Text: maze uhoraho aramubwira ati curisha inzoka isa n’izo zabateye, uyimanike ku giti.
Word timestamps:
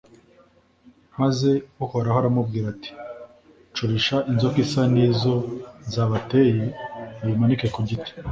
maze 1.19 1.49
uhoraho 1.83 2.17
aramubwira 2.19 2.65
ati 2.73 2.91
curisha 3.75 4.17
inzoka 4.31 4.57
isa 4.65 4.81
n’izo 4.93 5.35
zabateye, 5.93 6.65
uyimanike 7.23 7.67
ku 7.73 7.79
giti. 7.87 8.11